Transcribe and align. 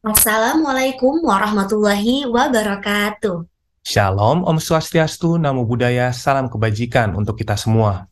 Assalamualaikum 0.00 1.20
warahmatullahi 1.28 2.24
wabarakatuh. 2.24 3.44
Shalom, 3.84 4.48
Om 4.48 4.56
Swastiastu, 4.56 5.36
Namo 5.36 5.68
Buddhaya, 5.68 6.08
salam 6.16 6.48
kebajikan 6.48 7.12
untuk 7.12 7.36
kita 7.36 7.52
semua. 7.52 8.08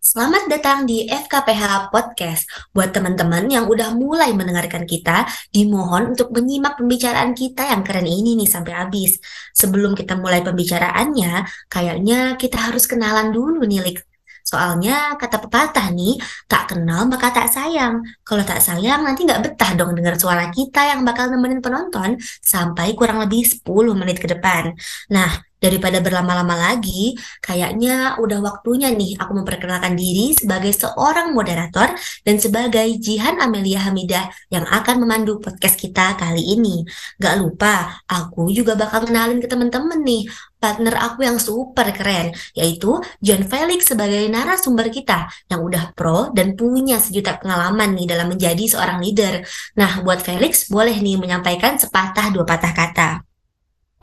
Selamat 0.00 0.48
datang 0.48 0.88
di 0.88 1.04
FKPH 1.04 1.92
Podcast. 1.92 2.48
Buat 2.72 2.96
teman-teman 2.96 3.44
yang 3.52 3.68
udah 3.68 3.92
mulai 3.92 4.32
mendengarkan 4.32 4.88
kita, 4.88 5.28
dimohon 5.52 6.16
untuk 6.16 6.32
menyimak 6.32 6.80
pembicaraan 6.80 7.36
kita 7.36 7.68
yang 7.68 7.84
keren 7.84 8.08
ini 8.08 8.32
nih 8.32 8.48
sampai 8.48 8.72
habis. 8.72 9.20
Sebelum 9.52 9.92
kita 9.92 10.16
mulai 10.16 10.40
pembicaraannya, 10.40 11.44
kayaknya 11.68 12.40
kita 12.40 12.72
harus 12.72 12.88
kenalan 12.88 13.36
dulu 13.36 13.68
nih, 13.68 13.84
Lik. 13.84 14.00
Soalnya 14.44 15.16
kata 15.16 15.40
pepatah 15.40 15.88
nih, 15.96 16.20
tak 16.44 16.76
kenal 16.76 17.08
maka 17.08 17.32
tak 17.32 17.48
sayang. 17.48 18.04
Kalau 18.20 18.44
tak 18.44 18.60
sayang 18.60 19.00
nanti 19.00 19.24
nggak 19.24 19.40
betah 19.40 19.70
dong 19.72 19.96
dengar 19.96 20.14
suara 20.20 20.52
kita 20.52 20.84
yang 20.92 21.00
bakal 21.08 21.32
nemenin 21.32 21.64
penonton 21.64 22.20
sampai 22.44 22.92
kurang 22.92 23.24
lebih 23.24 23.42
10 23.42 23.96
menit 23.96 24.20
ke 24.20 24.28
depan. 24.28 24.76
Nah, 25.08 25.32
daripada 25.64 26.04
berlama-lama 26.04 26.52
lagi, 26.52 27.16
kayaknya 27.40 28.20
udah 28.20 28.44
waktunya 28.44 28.92
nih 28.92 29.16
aku 29.16 29.32
memperkenalkan 29.32 29.96
diri 29.96 30.36
sebagai 30.36 30.76
seorang 30.76 31.32
moderator 31.32 31.96
dan 32.20 32.36
sebagai 32.36 32.84
Jihan 33.00 33.40
Amelia 33.40 33.80
Hamidah 33.88 34.28
yang 34.52 34.68
akan 34.68 35.00
memandu 35.00 35.40
podcast 35.40 35.80
kita 35.80 36.20
kali 36.20 36.44
ini. 36.44 36.84
Gak 37.16 37.40
lupa, 37.40 38.04
aku 38.04 38.52
juga 38.52 38.76
bakal 38.76 39.08
kenalin 39.08 39.40
ke 39.40 39.48
temen-temen 39.48 40.04
nih 40.04 40.28
partner 40.64 40.96
aku 40.96 41.28
yang 41.28 41.36
super 41.36 41.92
keren, 41.92 42.32
yaitu 42.56 42.96
John 43.20 43.44
Felix 43.44 43.92
sebagai 43.92 44.24
narasumber 44.32 44.88
kita 44.88 45.28
yang 45.52 45.60
udah 45.60 45.92
pro 45.92 46.32
dan 46.32 46.56
punya 46.56 46.96
sejuta 46.96 47.36
pengalaman 47.36 47.92
nih 47.92 48.08
dalam 48.08 48.32
menjadi 48.32 48.64
seorang 48.64 49.04
leader. 49.04 49.44
Nah, 49.76 50.00
buat 50.00 50.24
Felix, 50.24 50.72
boleh 50.72 50.96
nih 51.04 51.20
menyampaikan 51.20 51.76
sepatah 51.76 52.32
dua 52.32 52.48
patah 52.48 52.72
kata. 52.72 53.33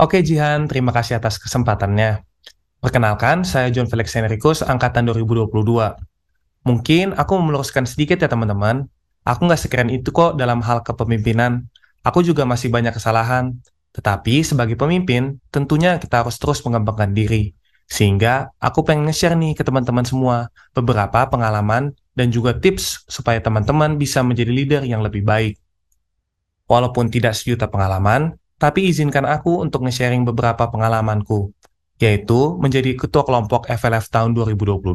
Oke 0.01 0.25
Jihan, 0.25 0.65
terima 0.65 0.89
kasih 0.89 1.21
atas 1.21 1.37
kesempatannya. 1.37 2.25
Perkenalkan, 2.81 3.45
saya 3.45 3.69
John 3.69 3.85
Felix 3.85 4.09
Henricus, 4.17 4.65
Angkatan 4.65 5.05
2022. 5.05 5.53
Mungkin 6.65 7.13
aku 7.13 7.37
meluruskan 7.37 7.85
sedikit 7.85 8.17
ya 8.17 8.25
teman-teman. 8.25 8.89
Aku 9.21 9.45
nggak 9.45 9.61
sekeren 9.61 9.93
itu 9.93 10.09
kok 10.09 10.41
dalam 10.41 10.65
hal 10.65 10.81
kepemimpinan. 10.81 11.69
Aku 12.01 12.25
juga 12.25 12.49
masih 12.49 12.73
banyak 12.73 12.97
kesalahan. 12.97 13.53
Tetapi 13.93 14.41
sebagai 14.41 14.73
pemimpin, 14.73 15.37
tentunya 15.53 16.01
kita 16.01 16.25
harus 16.25 16.41
terus 16.41 16.65
mengembangkan 16.65 17.13
diri. 17.13 17.53
Sehingga 17.85 18.49
aku 18.57 18.81
pengen 18.81 19.05
nge-share 19.05 19.37
nih 19.37 19.53
ke 19.53 19.61
teman-teman 19.61 20.01
semua 20.01 20.49
beberapa 20.73 21.29
pengalaman 21.29 21.93
dan 22.17 22.33
juga 22.33 22.57
tips 22.57 23.05
supaya 23.05 23.37
teman-teman 23.37 24.01
bisa 24.01 24.25
menjadi 24.25 24.49
leader 24.49 24.81
yang 24.81 25.05
lebih 25.05 25.21
baik. 25.21 25.61
Walaupun 26.65 27.13
tidak 27.13 27.37
sejuta 27.37 27.69
pengalaman, 27.69 28.40
tapi 28.61 28.93
izinkan 28.93 29.25
aku 29.25 29.57
untuk 29.65 29.81
nge-sharing 29.81 30.21
beberapa 30.21 30.69
pengalamanku, 30.69 31.49
yaitu 31.97 32.61
menjadi 32.61 32.93
ketua 32.93 33.25
kelompok 33.25 33.65
FLF 33.65 34.13
tahun 34.13 34.37
2022, 34.37 34.85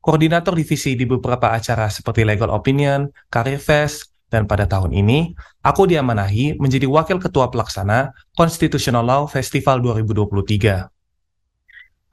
koordinator 0.00 0.56
divisi 0.56 0.96
di 0.96 1.04
beberapa 1.04 1.52
acara 1.52 1.92
seperti 1.92 2.24
Legal 2.24 2.48
Opinion, 2.48 3.12
Career 3.28 3.60
Fest, 3.60 4.16
dan 4.32 4.48
pada 4.48 4.64
tahun 4.64 4.96
ini, 4.96 5.36
aku 5.60 5.84
diamanahi 5.84 6.56
menjadi 6.56 6.88
Wakil 6.88 7.20
Ketua 7.20 7.52
Pelaksana 7.52 8.16
Constitutional 8.32 9.04
Law 9.04 9.28
Festival 9.28 9.78
2023. 9.84 10.95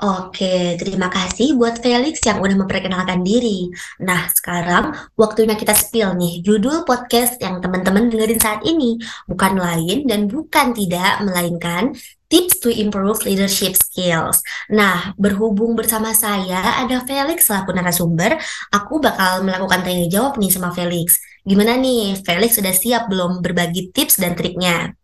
Oke, 0.02 0.74
terima 0.82 1.06
kasih 1.06 1.54
buat 1.54 1.78
Felix 1.78 2.18
yang 2.26 2.42
udah 2.42 2.58
memperkenalkan 2.58 3.22
diri. 3.22 3.70
Nah, 4.02 4.26
sekarang 4.34 4.90
waktunya 5.14 5.54
kita 5.54 5.78
spill 5.78 6.18
nih 6.18 6.42
judul 6.42 6.82
podcast 6.82 7.38
yang 7.38 7.62
teman-teman 7.62 8.10
dengerin 8.10 8.42
saat 8.42 8.66
ini. 8.66 8.98
Bukan 9.30 9.54
lain 9.54 10.10
dan 10.10 10.26
bukan 10.26 10.74
tidak, 10.74 11.22
melainkan 11.22 11.94
Tips 12.26 12.66
to 12.66 12.74
Improve 12.74 13.22
Leadership 13.30 13.78
Skills. 13.78 14.42
Nah, 14.74 15.14
berhubung 15.22 15.78
bersama 15.78 16.18
saya 16.18 16.82
ada 16.82 17.06
Felix 17.06 17.46
selaku 17.46 17.78
narasumber, 17.78 18.42
aku 18.74 18.98
bakal 18.98 19.46
melakukan 19.46 19.86
tanya 19.86 20.10
jawab 20.10 20.42
nih 20.42 20.50
sama 20.50 20.74
Felix. 20.74 21.22
Gimana 21.46 21.78
nih, 21.78 22.18
Felix 22.26 22.58
sudah 22.58 22.74
siap 22.74 23.14
belum 23.14 23.46
berbagi 23.46 23.94
tips 23.94 24.18
dan 24.18 24.34
triknya? 24.34 24.98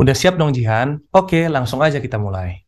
Udah 0.00 0.16
siap 0.16 0.40
dong 0.40 0.56
Jihan? 0.56 1.04
Oke, 1.12 1.44
langsung 1.52 1.84
aja 1.84 2.00
kita 2.00 2.16
mulai. 2.16 2.63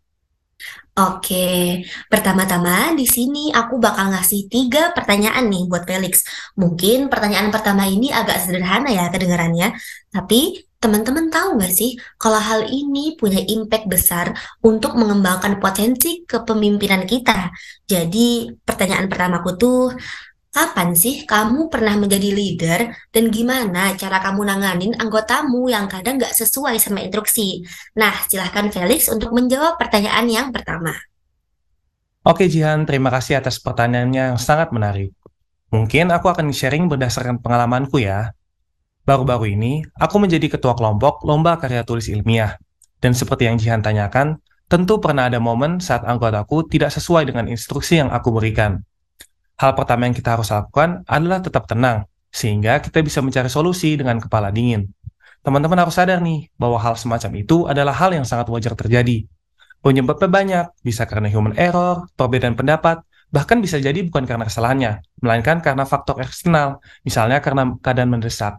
Oke, 0.96 1.84
pertama-tama 2.08 2.96
di 2.96 3.04
sini 3.04 3.52
aku 3.52 3.76
bakal 3.76 4.16
ngasih 4.16 4.48
tiga 4.48 4.96
pertanyaan 4.96 5.44
nih 5.52 5.68
buat 5.68 5.84
Felix. 5.84 6.24
Mungkin 6.56 7.12
pertanyaan 7.12 7.52
pertama 7.52 7.84
ini 7.84 8.08
agak 8.08 8.40
sederhana 8.40 8.88
ya 8.88 9.12
kedengarannya, 9.12 9.76
tapi 10.08 10.64
teman-teman 10.76 11.28
tahu 11.28 11.60
nggak 11.60 11.72
sih 11.72 12.00
kalau 12.16 12.40
hal 12.40 12.64
ini 12.68 13.12
punya 13.20 13.40
impact 13.44 13.88
besar 13.92 14.32
untuk 14.64 14.96
mengembangkan 14.96 15.60
potensi 15.60 16.24
kepemimpinan 16.24 17.04
kita. 17.04 17.52
Jadi 17.84 18.56
pertanyaan 18.64 19.08
pertamaku 19.12 19.50
tuh, 19.60 19.92
Kapan 20.56 20.96
sih 20.96 21.28
kamu 21.28 21.68
pernah 21.68 22.00
menjadi 22.00 22.32
leader 22.32 22.88
dan 23.12 23.28
gimana 23.28 23.92
cara 23.92 24.24
kamu 24.24 24.40
nanganin 24.40 24.96
anggotamu 24.96 25.68
yang 25.68 25.84
kadang 25.84 26.16
nggak 26.16 26.32
sesuai 26.32 26.80
sama 26.80 27.04
instruksi? 27.04 27.60
Nah, 27.92 28.24
silahkan 28.24 28.72
Felix 28.72 29.12
untuk 29.12 29.36
menjawab 29.36 29.76
pertanyaan 29.76 30.24
yang 30.24 30.48
pertama. 30.56 30.96
Oke 32.24 32.48
Jihan, 32.48 32.88
terima 32.88 33.12
kasih 33.12 33.36
atas 33.36 33.60
pertanyaannya 33.60 34.32
yang 34.32 34.40
sangat 34.40 34.72
menarik. 34.72 35.12
Mungkin 35.76 36.08
aku 36.08 36.32
akan 36.32 36.48
sharing 36.56 36.88
berdasarkan 36.88 37.36
pengalamanku 37.44 38.00
ya. 38.00 38.32
Baru-baru 39.04 39.52
ini, 39.52 39.84
aku 40.00 40.16
menjadi 40.16 40.56
ketua 40.56 40.72
kelompok 40.72 41.20
lomba 41.28 41.60
karya 41.60 41.84
tulis 41.84 42.08
ilmiah. 42.08 42.56
Dan 42.96 43.12
seperti 43.12 43.44
yang 43.44 43.60
Jihan 43.60 43.84
tanyakan, 43.84 44.40
tentu 44.72 45.04
pernah 45.04 45.28
ada 45.28 45.36
momen 45.36 45.84
saat 45.84 46.00
anggotaku 46.08 46.64
tidak 46.64 46.96
sesuai 46.96 47.28
dengan 47.28 47.44
instruksi 47.44 48.00
yang 48.00 48.08
aku 48.08 48.32
berikan 48.32 48.80
hal 49.56 49.72
pertama 49.72 50.04
yang 50.04 50.16
kita 50.16 50.36
harus 50.36 50.52
lakukan 50.52 51.02
adalah 51.08 51.40
tetap 51.40 51.64
tenang, 51.64 52.04
sehingga 52.28 52.80
kita 52.84 53.00
bisa 53.00 53.24
mencari 53.24 53.48
solusi 53.48 53.96
dengan 53.96 54.20
kepala 54.20 54.52
dingin. 54.52 54.92
Teman-teman 55.40 55.80
harus 55.80 55.96
sadar 55.96 56.20
nih, 56.20 56.52
bahwa 56.60 56.76
hal 56.76 56.98
semacam 57.00 57.30
itu 57.40 57.64
adalah 57.64 57.96
hal 57.96 58.12
yang 58.12 58.26
sangat 58.28 58.50
wajar 58.52 58.76
terjadi. 58.76 59.24
Penyebabnya 59.80 60.28
banyak, 60.28 60.66
bisa 60.82 61.06
karena 61.06 61.30
human 61.30 61.54
error, 61.54 62.04
perbedaan 62.18 62.58
pendapat, 62.58 63.00
bahkan 63.30 63.62
bisa 63.62 63.78
jadi 63.78 64.02
bukan 64.04 64.26
karena 64.26 64.44
kesalahannya, 64.50 65.00
melainkan 65.22 65.62
karena 65.62 65.86
faktor 65.86 66.18
eksternal, 66.20 66.82
misalnya 67.06 67.38
karena 67.38 67.78
keadaan 67.78 68.10
mendesak. 68.10 68.58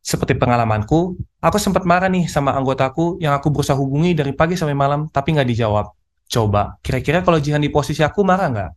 Seperti 0.00 0.34
pengalamanku, 0.34 1.20
aku 1.44 1.56
sempat 1.60 1.84
marah 1.84 2.08
nih 2.08 2.26
sama 2.26 2.56
anggotaku 2.56 3.20
yang 3.20 3.36
aku 3.36 3.52
berusaha 3.52 3.76
hubungi 3.76 4.16
dari 4.16 4.32
pagi 4.32 4.56
sampai 4.56 4.74
malam, 4.74 5.06
tapi 5.12 5.36
nggak 5.36 5.48
dijawab. 5.48 5.92
Coba, 6.30 6.80
kira-kira 6.80 7.20
kalau 7.20 7.38
Jihan 7.38 7.60
di 7.60 7.70
posisi 7.70 8.00
aku 8.00 8.24
marah 8.24 8.48
nggak? 8.50 8.70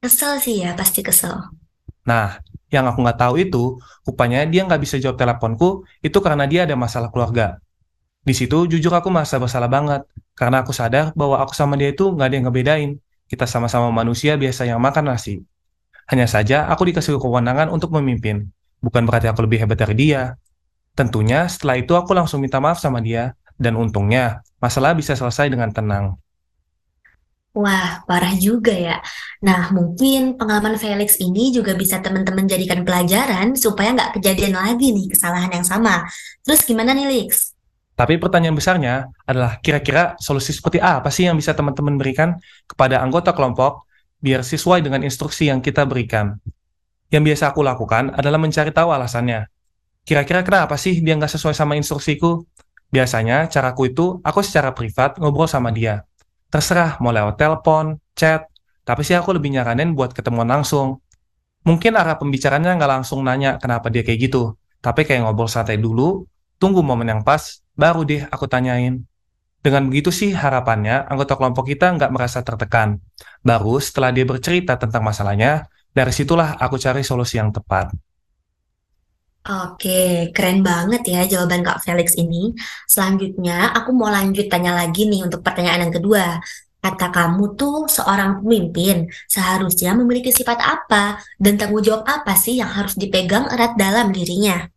Kesel 0.00 0.40
sih 0.40 0.64
ya, 0.64 0.72
pasti 0.72 1.04
kesel. 1.04 1.36
Nah, 2.08 2.40
yang 2.72 2.88
aku 2.88 3.04
nggak 3.04 3.20
tahu 3.20 3.34
itu, 3.36 3.76
rupanya 4.08 4.48
dia 4.48 4.64
nggak 4.64 4.80
bisa 4.80 4.96
jawab 4.96 5.20
teleponku, 5.20 5.84
itu 6.00 6.18
karena 6.24 6.48
dia 6.48 6.64
ada 6.64 6.72
masalah 6.72 7.12
keluarga. 7.12 7.60
Di 8.24 8.32
situ, 8.32 8.64
jujur 8.64 8.88
aku 8.96 9.12
merasa 9.12 9.36
bersalah 9.36 9.68
banget, 9.68 10.08
karena 10.32 10.64
aku 10.64 10.72
sadar 10.72 11.12
bahwa 11.12 11.44
aku 11.44 11.52
sama 11.52 11.76
dia 11.76 11.92
itu 11.92 12.08
nggak 12.16 12.26
ada 12.32 12.36
yang 12.40 12.46
ngebedain. 12.48 12.90
Kita 13.28 13.44
sama-sama 13.44 13.92
manusia 13.92 14.40
biasa 14.40 14.64
yang 14.64 14.80
makan 14.80 15.12
nasi. 15.12 15.44
Hanya 16.08 16.24
saja, 16.24 16.64
aku 16.72 16.88
dikasih 16.88 17.20
kewenangan 17.20 17.68
untuk 17.68 17.92
memimpin. 17.92 18.48
Bukan 18.80 19.04
berarti 19.04 19.28
aku 19.28 19.44
lebih 19.44 19.68
hebat 19.68 19.84
dari 19.84 19.94
dia. 19.94 20.40
Tentunya, 20.96 21.44
setelah 21.44 21.76
itu 21.76 21.92
aku 21.92 22.16
langsung 22.16 22.40
minta 22.40 22.56
maaf 22.56 22.80
sama 22.80 23.04
dia, 23.04 23.36
dan 23.60 23.76
untungnya, 23.76 24.40
masalah 24.64 24.96
bisa 24.96 25.12
selesai 25.12 25.52
dengan 25.52 25.68
tenang. 25.76 26.16
Wah, 27.50 28.06
parah 28.06 28.30
juga 28.38 28.70
ya. 28.70 29.02
Nah, 29.42 29.74
mungkin 29.74 30.38
pengalaman 30.38 30.78
Felix 30.78 31.18
ini 31.18 31.50
juga 31.50 31.74
bisa 31.74 31.98
teman-teman 31.98 32.46
jadikan 32.46 32.86
pelajaran 32.86 33.58
supaya 33.58 33.90
nggak 33.90 34.22
kejadian 34.22 34.54
lagi 34.54 34.94
nih 34.94 35.10
kesalahan 35.10 35.50
yang 35.50 35.66
sama. 35.66 36.06
Terus 36.46 36.62
gimana 36.62 36.94
nih, 36.94 37.10
Lix? 37.10 37.58
Tapi 37.98 38.22
pertanyaan 38.22 38.54
besarnya 38.54 39.10
adalah 39.26 39.58
kira-kira 39.58 40.14
solusi 40.22 40.54
seperti 40.54 40.78
apa 40.78 41.10
sih 41.10 41.26
yang 41.26 41.34
bisa 41.34 41.50
teman-teman 41.50 41.98
berikan 41.98 42.38
kepada 42.70 43.02
anggota 43.02 43.34
kelompok 43.34 43.82
biar 44.22 44.46
sesuai 44.46 44.86
dengan 44.86 45.02
instruksi 45.02 45.50
yang 45.50 45.58
kita 45.58 45.82
berikan. 45.90 46.38
Yang 47.10 47.34
biasa 47.34 47.44
aku 47.50 47.66
lakukan 47.66 48.14
adalah 48.14 48.38
mencari 48.38 48.70
tahu 48.70 48.94
alasannya. 48.94 49.50
Kira-kira 50.06 50.46
kenapa 50.46 50.78
sih 50.78 51.02
dia 51.02 51.18
nggak 51.18 51.34
sesuai 51.34 51.52
sama 51.58 51.74
instruksiku? 51.74 52.46
Biasanya 52.94 53.50
caraku 53.50 53.90
itu 53.90 54.22
aku 54.22 54.38
secara 54.38 54.70
privat 54.70 55.18
ngobrol 55.18 55.50
sama 55.50 55.74
dia 55.74 56.06
Terserah 56.50 56.98
mau 56.98 57.14
lewat 57.14 57.38
telepon, 57.38 57.96
chat, 58.18 58.50
tapi 58.82 59.06
sih 59.06 59.14
aku 59.14 59.38
lebih 59.38 59.54
nyaranin 59.54 59.94
buat 59.94 60.10
ketemuan 60.10 60.50
langsung. 60.50 60.98
Mungkin 61.62 61.94
arah 61.94 62.18
pembicaranya 62.18 62.74
nggak 62.74 62.90
langsung 62.90 63.22
nanya 63.22 63.54
kenapa 63.62 63.86
dia 63.86 64.02
kayak 64.02 64.18
gitu, 64.26 64.58
tapi 64.82 65.06
kayak 65.06 65.22
ngobrol 65.22 65.46
santai 65.46 65.78
dulu, 65.78 66.26
tunggu 66.58 66.82
momen 66.82 67.06
yang 67.06 67.22
pas, 67.22 67.62
baru 67.78 68.02
deh 68.02 68.26
aku 68.26 68.50
tanyain. 68.50 69.06
Dengan 69.60 69.92
begitu 69.92 70.08
sih 70.08 70.32
harapannya 70.32 71.04
anggota 71.04 71.36
kelompok 71.36 71.68
kita 71.68 71.92
nggak 71.94 72.10
merasa 72.10 72.40
tertekan. 72.40 72.98
Baru 73.44 73.76
setelah 73.76 74.10
dia 74.10 74.24
bercerita 74.24 74.74
tentang 74.80 75.04
masalahnya, 75.04 75.68
dari 75.92 76.10
situlah 76.10 76.56
aku 76.56 76.80
cari 76.80 77.04
solusi 77.04 77.36
yang 77.36 77.52
tepat. 77.52 77.92
Oke, 79.40 80.28
keren 80.36 80.60
banget 80.60 81.00
ya 81.08 81.24
jawaban 81.24 81.64
Kak 81.64 81.80
Felix 81.80 82.12
ini. 82.20 82.52
Selanjutnya, 82.84 83.72
aku 83.72 83.88
mau 83.96 84.12
lanjut 84.12 84.52
tanya 84.52 84.76
lagi 84.76 85.08
nih 85.08 85.24
untuk 85.24 85.40
pertanyaan 85.40 85.88
yang 85.88 85.94
kedua. 85.96 86.36
Kata 86.80 87.08
kamu 87.08 87.56
tuh 87.56 87.88
seorang 87.88 88.44
pemimpin 88.44 89.08
seharusnya 89.28 89.96
memiliki 89.96 90.32
sifat 90.32 90.60
apa 90.60 91.20
dan 91.40 91.56
tanggung 91.56 91.80
jawab 91.80 92.04
apa 92.04 92.36
sih 92.36 92.60
yang 92.60 92.68
harus 92.68 92.96
dipegang 92.96 93.48
erat 93.48 93.76
dalam 93.80 94.12
dirinya? 94.12 94.68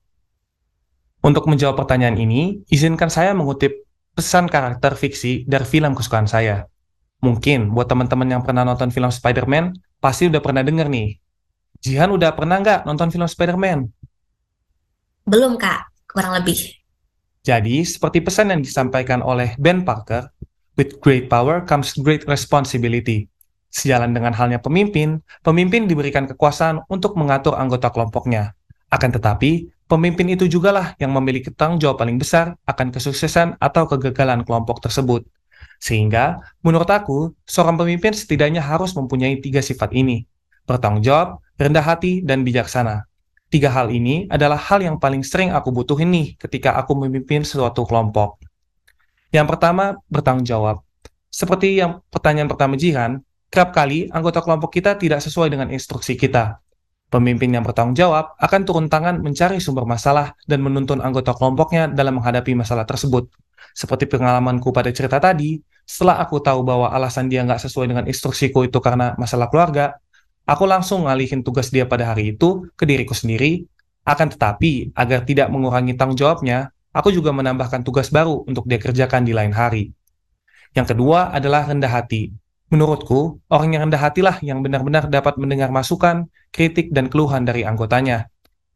Untuk 1.24 1.48
menjawab 1.48 1.80
pertanyaan 1.84 2.20
ini, 2.20 2.64
izinkan 2.68 3.08
saya 3.08 3.32
mengutip 3.32 3.88
pesan 4.16 4.52
karakter 4.52 4.96
fiksi 5.00 5.48
dari 5.48 5.64
film 5.64 5.96
kesukaan 5.96 6.28
saya. 6.28 6.68
Mungkin 7.24 7.72
buat 7.72 7.88
teman-teman 7.88 8.28
yang 8.28 8.42
pernah 8.44 8.68
nonton 8.68 8.92
film 8.92 9.08
Spider-Man, 9.08 9.76
pasti 10.04 10.28
udah 10.28 10.44
pernah 10.44 10.60
denger 10.60 10.92
nih. 10.92 11.16
Jihan 11.80 12.12
udah 12.12 12.36
pernah 12.36 12.60
nggak 12.60 12.84
nonton 12.84 13.12
film 13.12 13.28
Spider-Man? 13.28 14.03
Belum, 15.24 15.56
Kak, 15.56 15.88
kurang 16.04 16.36
lebih. 16.36 16.84
Jadi, 17.48 17.84
seperti 17.88 18.20
pesan 18.20 18.52
yang 18.52 18.60
disampaikan 18.60 19.24
oleh 19.24 19.56
Ben 19.56 19.88
Parker, 19.88 20.28
with 20.76 21.00
great 21.00 21.32
power 21.32 21.64
comes 21.64 21.96
great 21.96 22.28
responsibility. 22.28 23.32
Sejalan 23.72 24.12
dengan 24.12 24.36
halnya 24.36 24.60
pemimpin, 24.60 25.24
pemimpin 25.40 25.88
diberikan 25.88 26.28
kekuasaan 26.28 26.84
untuk 26.92 27.16
mengatur 27.16 27.56
anggota 27.56 27.88
kelompoknya. 27.88 28.52
Akan 28.92 29.16
tetapi, 29.16 29.72
pemimpin 29.88 30.28
itu 30.28 30.46
jugalah 30.52 30.92
yang 31.00 31.16
memiliki 31.16 31.56
tanggung 31.56 31.80
jawab 31.80 32.04
paling 32.04 32.20
besar 32.20 32.60
akan 32.68 32.92
kesuksesan 32.92 33.56
atau 33.64 33.88
kegagalan 33.88 34.44
kelompok 34.44 34.84
tersebut. 34.84 35.24
Sehingga, 35.80 36.44
menurut 36.68 36.92
aku, 36.92 37.32
seorang 37.48 37.80
pemimpin 37.80 38.12
setidaknya 38.12 38.60
harus 38.60 38.92
mempunyai 38.92 39.40
tiga 39.40 39.64
sifat 39.64 39.96
ini. 39.96 40.28
Bertanggung 40.68 41.04
jawab, 41.04 41.40
rendah 41.56 41.84
hati, 41.84 42.20
dan 42.24 42.44
bijaksana. 42.44 43.08
Tiga 43.54 43.70
hal 43.70 43.94
ini 43.94 44.26
adalah 44.34 44.58
hal 44.58 44.82
yang 44.82 44.98
paling 44.98 45.22
sering 45.22 45.54
aku 45.54 45.70
butuhin 45.70 46.10
nih 46.10 46.34
ketika 46.42 46.74
aku 46.74 46.98
memimpin 46.98 47.46
suatu 47.46 47.86
kelompok. 47.86 48.42
Yang 49.30 49.46
pertama, 49.54 50.02
bertanggung 50.10 50.42
jawab. 50.42 50.82
Seperti 51.30 51.78
yang 51.78 52.02
pertanyaan 52.10 52.50
pertama 52.50 52.74
Jihan, 52.82 53.22
kerap 53.54 53.70
kali 53.70 54.10
anggota 54.10 54.42
kelompok 54.42 54.74
kita 54.74 54.98
tidak 54.98 55.22
sesuai 55.22 55.54
dengan 55.54 55.70
instruksi 55.70 56.18
kita. 56.18 56.66
Pemimpin 57.14 57.54
yang 57.54 57.62
bertanggung 57.62 57.94
jawab 57.94 58.34
akan 58.42 58.62
turun 58.66 58.90
tangan 58.90 59.22
mencari 59.22 59.62
sumber 59.62 59.86
masalah 59.86 60.34
dan 60.50 60.58
menuntun 60.66 60.98
anggota 60.98 61.38
kelompoknya 61.38 61.94
dalam 61.94 62.18
menghadapi 62.18 62.58
masalah 62.58 62.90
tersebut. 62.90 63.30
Seperti 63.78 64.10
pengalamanku 64.10 64.74
pada 64.74 64.90
cerita 64.90 65.22
tadi, 65.22 65.62
setelah 65.86 66.18
aku 66.26 66.42
tahu 66.42 66.66
bahwa 66.66 66.90
alasan 66.90 67.30
dia 67.30 67.46
nggak 67.46 67.62
sesuai 67.62 67.86
dengan 67.86 68.10
instruksiku 68.10 68.66
itu 68.66 68.82
karena 68.82 69.14
masalah 69.22 69.46
keluarga, 69.54 69.94
aku 70.44 70.64
langsung 70.68 71.08
ngalihin 71.08 71.42
tugas 71.42 71.72
dia 71.72 71.88
pada 71.88 72.12
hari 72.12 72.36
itu 72.36 72.68
ke 72.76 72.84
diriku 72.84 73.16
sendiri. 73.16 73.68
Akan 74.04 74.28
tetapi, 74.28 74.92
agar 74.94 75.24
tidak 75.24 75.48
mengurangi 75.48 75.96
tanggung 75.96 76.20
jawabnya, 76.20 76.76
aku 76.92 77.16
juga 77.16 77.32
menambahkan 77.32 77.88
tugas 77.88 78.12
baru 78.12 78.44
untuk 78.44 78.68
dia 78.68 78.76
kerjakan 78.76 79.24
di 79.24 79.32
lain 79.32 79.56
hari. 79.56 79.96
Yang 80.76 80.98
kedua 80.98 81.32
adalah 81.32 81.72
rendah 81.72 81.88
hati. 81.88 82.36
Menurutku, 82.68 83.40
orang 83.48 83.70
yang 83.72 83.88
rendah 83.88 84.04
hatilah 84.04 84.36
yang 84.44 84.60
benar-benar 84.60 85.08
dapat 85.08 85.40
mendengar 85.40 85.72
masukan, 85.72 86.28
kritik, 86.52 86.92
dan 86.92 87.08
keluhan 87.08 87.48
dari 87.48 87.64
anggotanya. 87.64 88.28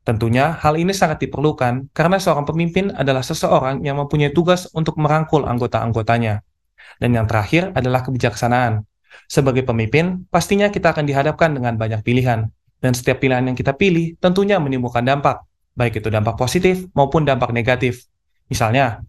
Tentunya, 0.08 0.56
hal 0.56 0.80
ini 0.80 0.96
sangat 0.96 1.28
diperlukan 1.28 1.92
karena 1.92 2.16
seorang 2.16 2.48
pemimpin 2.48 2.96
adalah 2.96 3.20
seseorang 3.20 3.84
yang 3.84 4.00
mempunyai 4.00 4.32
tugas 4.32 4.72
untuk 4.72 4.96
merangkul 4.96 5.44
anggota-anggotanya. 5.44 6.48
Dan 6.96 7.12
yang 7.12 7.28
terakhir 7.28 7.76
adalah 7.76 8.08
kebijaksanaan. 8.08 8.87
Sebagai 9.28 9.68
pemimpin, 9.68 10.24
pastinya 10.32 10.72
kita 10.72 10.96
akan 10.96 11.04
dihadapkan 11.04 11.52
dengan 11.52 11.76
banyak 11.76 12.00
pilihan, 12.04 12.48
dan 12.80 12.92
setiap 12.94 13.20
pilihan 13.20 13.44
yang 13.44 13.58
kita 13.58 13.76
pilih 13.76 14.16
tentunya 14.22 14.62
menimbulkan 14.62 15.04
dampak, 15.04 15.44
baik 15.76 16.00
itu 16.00 16.08
dampak 16.08 16.38
positif 16.38 16.88
maupun 16.94 17.26
dampak 17.28 17.52
negatif. 17.52 18.08
Misalnya, 18.48 19.04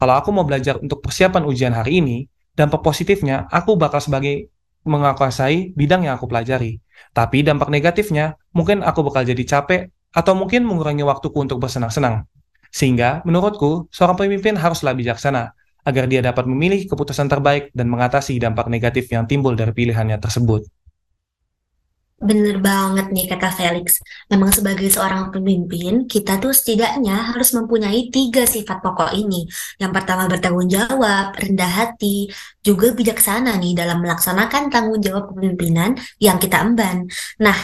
kalau 0.00 0.16
aku 0.16 0.32
mau 0.32 0.42
belajar 0.48 0.80
untuk 0.80 1.04
persiapan 1.04 1.44
ujian 1.44 1.76
hari 1.76 2.00
ini, 2.02 2.26
dampak 2.56 2.80
positifnya 2.80 3.46
aku 3.52 3.76
bakal 3.76 4.00
sebagai 4.00 4.48
menguasai 4.84 5.76
bidang 5.76 6.08
yang 6.08 6.16
aku 6.16 6.26
pelajari. 6.26 6.80
Tapi 7.12 7.44
dampak 7.44 7.68
negatifnya, 7.68 8.40
mungkin 8.56 8.80
aku 8.80 9.04
bakal 9.04 9.28
jadi 9.28 9.44
capek 9.44 9.92
atau 10.10 10.32
mungkin 10.34 10.64
mengurangi 10.66 11.04
waktuku 11.04 11.36
untuk 11.36 11.60
bersenang-senang. 11.60 12.26
Sehingga, 12.70 13.20
menurutku, 13.26 13.90
seorang 13.90 14.16
pemimpin 14.16 14.54
haruslah 14.54 14.94
bijaksana, 14.94 15.52
agar 15.84 16.04
dia 16.10 16.20
dapat 16.20 16.44
memilih 16.46 16.86
keputusan 16.90 17.28
terbaik 17.30 17.72
dan 17.72 17.86
mengatasi 17.88 18.36
dampak 18.36 18.66
negatif 18.68 19.08
yang 19.10 19.24
timbul 19.24 19.56
dari 19.56 19.72
pilihannya 19.72 20.18
tersebut. 20.20 20.68
Bener 22.20 22.60
banget 22.60 23.08
nih 23.16 23.32
kata 23.32 23.48
Felix. 23.48 23.96
Memang 24.28 24.52
sebagai 24.52 24.84
seorang 24.92 25.32
pemimpin, 25.32 26.04
kita 26.04 26.36
tuh 26.36 26.52
setidaknya 26.52 27.32
harus 27.32 27.56
mempunyai 27.56 28.12
tiga 28.12 28.44
sifat 28.44 28.84
pokok 28.84 29.16
ini. 29.16 29.48
Yang 29.80 29.92
pertama 29.96 30.28
bertanggung 30.28 30.68
jawab, 30.68 31.32
rendah 31.32 31.72
hati, 31.80 32.28
juga 32.60 32.92
bijaksana 32.92 33.56
nih 33.56 33.72
dalam 33.72 34.04
melaksanakan 34.04 34.68
tanggung 34.68 35.00
jawab 35.00 35.32
kepemimpinan 35.32 35.96
yang 36.20 36.36
kita 36.36 36.60
emban. 36.60 37.08
Nah, 37.40 37.56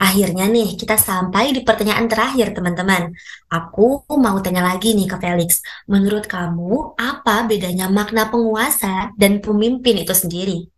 akhirnya 0.00 0.48
nih 0.48 0.80
kita 0.80 0.96
sampai 0.96 1.52
di 1.52 1.60
pertanyaan 1.60 2.08
terakhir 2.08 2.56
teman-teman. 2.56 3.12
Aku 3.52 4.08
mau 4.16 4.40
tanya 4.40 4.64
lagi 4.64 4.96
nih 4.96 5.04
ke 5.04 5.20
Felix. 5.20 5.60
Menurut 5.84 6.24
kamu, 6.24 6.96
apa 6.96 7.44
bedanya 7.44 7.92
makna 7.92 8.32
penguasa 8.32 9.12
dan 9.20 9.44
pemimpin 9.44 10.00
itu 10.00 10.16
sendiri? 10.16 10.72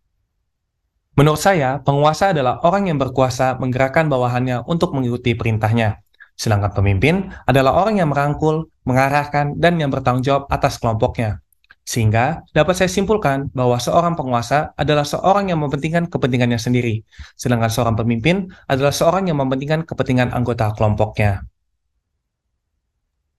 Menurut 1.13 1.39
saya, 1.39 1.77
penguasa 1.79 2.33
adalah 2.33 2.57
orang 2.65 2.89
yang 2.89 2.97
berkuasa 2.97 3.61
menggerakkan 3.61 4.09
bawahannya 4.09 4.65
untuk 4.65 4.97
mengikuti 4.97 5.37
perintahnya. 5.37 6.01
Sedangkan 6.33 6.73
pemimpin 6.73 7.29
adalah 7.45 7.85
orang 7.85 8.01
yang 8.01 8.09
merangkul, 8.09 8.73
mengarahkan, 8.83 9.53
dan 9.61 9.77
yang 9.77 9.93
bertanggung 9.93 10.25
jawab 10.25 10.49
atas 10.49 10.81
kelompoknya. 10.81 11.42
Sehingga 11.83 12.47
dapat 12.55 12.79
saya 12.79 12.87
simpulkan 12.87 13.51
bahwa 13.51 13.75
seorang 13.75 14.15
penguasa 14.15 14.71
adalah 14.79 15.03
seorang 15.03 15.51
yang 15.51 15.59
mementingkan 15.59 16.07
kepentingannya 16.07 16.55
sendiri, 16.55 17.03
sedangkan 17.35 17.67
seorang 17.67 17.95
pemimpin 17.99 18.47
adalah 18.71 18.95
seorang 18.95 19.27
yang 19.27 19.35
mementingkan 19.35 19.83
kepentingan 19.83 20.31
anggota 20.31 20.71
kelompoknya. 20.73 21.43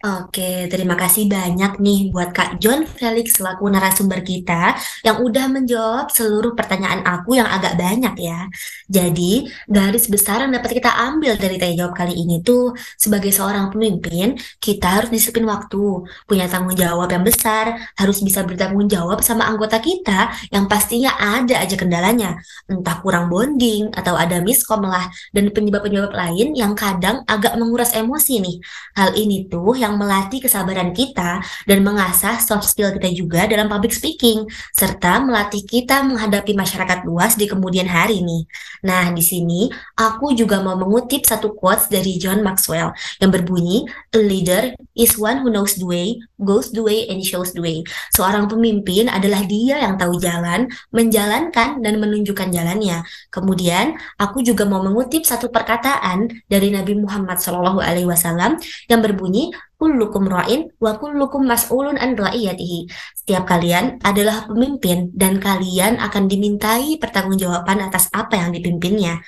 Oke, 0.04 0.68
terima 0.68 1.00
kasih 1.00 1.32
banyak 1.32 1.80
nih 1.80 2.12
buat 2.12 2.36
Kak 2.36 2.60
John 2.60 2.84
Felix 2.84 3.40
selaku 3.40 3.72
narasumber 3.72 4.20
kita 4.20 4.76
yang 5.00 5.24
udah 5.24 5.48
menjawab 5.48 6.12
seluruh 6.12 6.52
pertanyaan 6.52 7.00
aku 7.08 7.40
yang 7.40 7.48
agak 7.48 7.72
banyak 7.80 8.12
ya. 8.20 8.44
Jadi, 8.84 9.48
garis 9.64 10.04
besar 10.12 10.44
yang 10.44 10.52
dapat 10.52 10.76
kita 10.76 10.92
ambil 10.92 11.40
dari 11.40 11.56
tanya 11.56 11.88
jawab 11.88 11.96
kali 11.96 12.20
ini 12.20 12.44
tuh, 12.44 12.76
sebagai 13.00 13.32
seorang 13.32 13.72
pemimpin, 13.72 14.36
kita 14.60 15.00
harus 15.00 15.08
disiplin 15.08 15.48
waktu, 15.48 16.04
punya 16.28 16.52
tanggung 16.52 16.76
jawab 16.76 17.08
yang 17.08 17.24
besar, 17.24 17.72
harus 17.96 18.20
bisa 18.20 18.44
bertanggung 18.44 18.84
jawab 18.92 19.24
sama 19.24 19.48
anggota 19.48 19.80
kita 19.80 20.36
yang 20.52 20.68
pastinya 20.68 21.16
ada 21.16 21.64
aja 21.64 21.80
kendalanya, 21.80 22.36
entah 22.68 23.00
kurang 23.00 23.32
bonding 23.32 23.88
atau 23.96 24.20
ada 24.20 24.44
miskom 24.44 24.84
lah, 24.84 25.08
dan 25.32 25.48
penyebab-penyebab 25.48 26.12
lain 26.12 26.52
yang 26.52 26.76
kadang 26.76 27.24
agak 27.24 27.56
menguras 27.56 27.96
emosi 27.96 28.44
nih. 28.44 28.56
Hal 29.00 29.16
ini 29.16 29.48
tuh 29.48 29.72
yang 29.80 29.93
yang 29.94 30.02
melatih 30.02 30.42
kesabaran 30.42 30.90
kita 30.90 31.38
dan 31.70 31.78
mengasah 31.86 32.42
soft 32.42 32.66
skill 32.66 32.90
kita 32.98 33.14
juga 33.14 33.46
dalam 33.46 33.70
public 33.70 33.94
speaking, 33.94 34.42
serta 34.74 35.22
melatih 35.22 35.62
kita 35.62 36.02
menghadapi 36.02 36.50
masyarakat 36.58 37.06
luas 37.06 37.38
di 37.38 37.46
kemudian 37.46 37.86
hari 37.86 38.26
nih. 38.26 38.42
Nah, 38.82 39.14
di 39.14 39.22
sini 39.22 39.70
aku 39.94 40.34
juga 40.34 40.58
mau 40.58 40.74
mengutip 40.74 41.22
satu 41.22 41.54
quotes 41.54 41.86
dari 41.86 42.18
John 42.18 42.42
Maxwell 42.42 42.90
yang 43.22 43.30
berbunyi, 43.30 43.86
A 44.10 44.18
leader 44.18 44.74
is 44.98 45.14
one 45.14 45.46
who 45.46 45.48
knows 45.54 45.78
the 45.78 45.86
way, 45.86 46.18
goes 46.42 46.74
the 46.74 46.82
way, 46.82 47.06
and 47.06 47.22
shows 47.22 47.54
the 47.54 47.62
way. 47.62 47.86
Seorang 48.18 48.50
pemimpin 48.50 49.06
adalah 49.06 49.46
dia 49.46 49.78
yang 49.78 49.94
tahu 49.94 50.18
jalan, 50.18 50.66
menjalankan, 50.90 51.78
dan 51.78 51.94
menunjukkan 52.02 52.50
jalannya. 52.50 53.06
Kemudian, 53.30 53.94
aku 54.18 54.42
juga 54.42 54.66
mau 54.66 54.82
mengutip 54.82 55.22
satu 55.22 55.54
perkataan 55.54 56.26
dari 56.50 56.74
Nabi 56.74 56.98
Muhammad 56.98 57.38
SAW 57.38 58.58
yang 58.90 59.00
berbunyi, 59.00 59.54
kullukum 59.84 60.24
ra'in 60.24 60.72
wa 60.80 60.96
kullukum 60.96 61.44
mas'ulun 61.44 62.00
an 62.00 62.16
ra'iyatihi. 62.16 62.88
Setiap 63.20 63.44
kalian 63.44 64.00
adalah 64.00 64.48
pemimpin 64.48 65.12
dan 65.12 65.36
kalian 65.36 66.00
akan 66.00 66.24
dimintai 66.24 66.96
pertanggungjawaban 66.96 67.84
atas 67.84 68.08
apa 68.16 68.40
yang 68.40 68.56
dipimpinnya. 68.56 69.20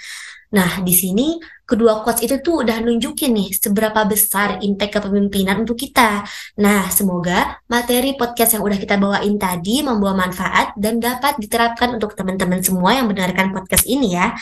Nah, 0.57 0.81
di 0.81 0.95
sini 0.97 1.37
kedua 1.67 2.01
quotes 2.01 2.23
itu 2.25 2.39
tuh 2.41 2.63
udah 2.63 2.81
nunjukin 2.81 3.35
nih 3.35 3.51
seberapa 3.53 4.07
besar 4.07 4.63
impact 4.65 4.97
kepemimpinan 4.97 5.67
untuk 5.67 5.77
kita. 5.77 6.25
Nah, 6.63 6.89
semoga 6.89 7.61
materi 7.69 8.17
podcast 8.17 8.57
yang 8.57 8.65
udah 8.65 8.79
kita 8.79 8.97
bawain 8.97 9.37
tadi 9.37 9.85
membawa 9.85 10.25
manfaat 10.25 10.73
dan 10.81 11.03
dapat 11.03 11.37
diterapkan 11.37 11.99
untuk 11.99 12.17
teman-teman 12.17 12.65
semua 12.65 12.97
yang 12.97 13.11
mendengarkan 13.11 13.53
podcast 13.53 13.85
ini 13.85 14.17
ya. 14.17 14.33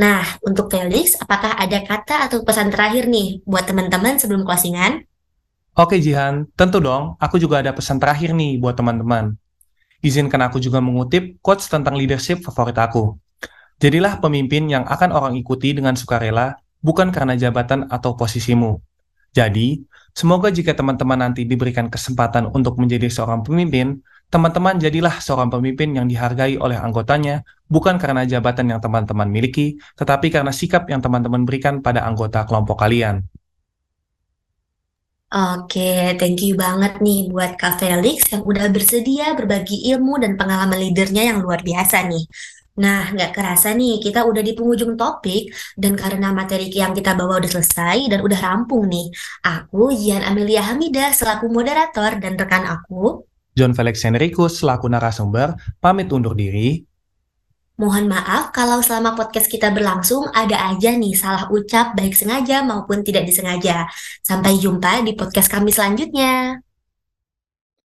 Nah, 0.00 0.24
untuk 0.42 0.72
Felix, 0.72 1.14
apakah 1.20 1.54
ada 1.54 1.78
kata 1.84 2.26
atau 2.26 2.42
pesan 2.42 2.72
terakhir 2.72 3.06
nih 3.06 3.44
buat 3.44 3.68
teman-teman 3.68 4.16
sebelum 4.16 4.42
closingan? 4.48 5.09
Oke 5.78 6.02
Jihan, 6.02 6.50
tentu 6.58 6.82
dong, 6.82 7.14
aku 7.22 7.38
juga 7.38 7.62
ada 7.62 7.70
pesan 7.70 8.02
terakhir 8.02 8.34
nih 8.34 8.58
buat 8.58 8.74
teman-teman. 8.74 9.38
Izinkan 10.02 10.42
aku 10.42 10.58
juga 10.58 10.82
mengutip 10.82 11.38
quotes 11.38 11.70
tentang 11.70 11.94
leadership 11.94 12.42
favorit 12.42 12.74
aku. 12.74 13.14
Jadilah 13.78 14.18
pemimpin 14.18 14.66
yang 14.66 14.82
akan 14.82 15.14
orang 15.14 15.38
ikuti 15.38 15.70
dengan 15.70 15.94
sukarela, 15.94 16.58
bukan 16.82 17.14
karena 17.14 17.38
jabatan 17.38 17.86
atau 17.86 18.18
posisimu. 18.18 18.82
Jadi, 19.30 19.86
semoga 20.10 20.50
jika 20.50 20.74
teman-teman 20.74 21.30
nanti 21.30 21.46
diberikan 21.46 21.86
kesempatan 21.86 22.50
untuk 22.50 22.74
menjadi 22.82 23.06
seorang 23.06 23.46
pemimpin, 23.46 24.02
teman-teman 24.26 24.74
jadilah 24.74 25.22
seorang 25.22 25.54
pemimpin 25.54 25.94
yang 25.94 26.10
dihargai 26.10 26.58
oleh 26.58 26.82
anggotanya, 26.82 27.46
bukan 27.70 27.94
karena 27.94 28.26
jabatan 28.26 28.74
yang 28.74 28.82
teman-teman 28.82 29.30
miliki, 29.30 29.78
tetapi 29.94 30.34
karena 30.34 30.50
sikap 30.50 30.90
yang 30.90 30.98
teman-teman 30.98 31.46
berikan 31.46 31.78
pada 31.78 32.02
anggota 32.02 32.42
kelompok 32.42 32.82
kalian. 32.82 33.22
Oke, 35.30 36.18
thank 36.18 36.42
you 36.42 36.58
banget 36.58 36.98
nih 36.98 37.30
buat 37.30 37.54
Kak 37.54 37.78
Felix 37.78 38.26
yang 38.34 38.42
udah 38.42 38.66
bersedia 38.66 39.30
berbagi 39.38 39.86
ilmu 39.94 40.18
dan 40.18 40.34
pengalaman 40.34 40.74
leadernya 40.74 41.30
yang 41.30 41.38
luar 41.38 41.62
biasa 41.62 42.02
nih. 42.10 42.26
Nah, 42.82 43.14
nggak 43.14 43.30
kerasa 43.38 43.70
nih, 43.70 44.02
kita 44.02 44.26
udah 44.26 44.42
di 44.42 44.58
penghujung 44.58 44.98
topik, 44.98 45.54
dan 45.78 45.94
karena 45.94 46.34
materi 46.34 46.66
yang 46.74 46.90
kita 46.98 47.14
bawa 47.14 47.38
udah 47.38 47.46
selesai 47.46 48.10
dan 48.10 48.26
udah 48.26 48.38
rampung 48.42 48.90
nih. 48.90 49.06
Aku, 49.46 49.94
Jian 49.94 50.26
Amelia 50.26 50.66
Hamidah, 50.66 51.14
selaku 51.14 51.46
moderator, 51.46 52.18
dan 52.18 52.34
rekan 52.34 52.66
aku, 52.66 53.22
John 53.54 53.74
Felix 53.74 54.02
Henrikus 54.06 54.62
selaku 54.62 54.86
narasumber, 54.86 55.58
pamit 55.82 56.10
undur 56.14 56.38
diri. 56.38 56.89
Mohon 57.80 58.12
maaf 58.12 58.52
kalau 58.52 58.84
selama 58.84 59.16
podcast 59.16 59.48
kita 59.48 59.72
berlangsung 59.72 60.28
ada 60.36 60.68
aja 60.68 60.92
nih 60.92 61.16
salah 61.16 61.48
ucap 61.48 61.96
baik 61.96 62.12
sengaja 62.12 62.60
maupun 62.60 63.00
tidak 63.00 63.24
disengaja. 63.24 63.88
Sampai 64.20 64.60
jumpa 64.60 65.00
di 65.00 65.16
podcast 65.16 65.48
kami 65.48 65.72
selanjutnya. 65.72 66.60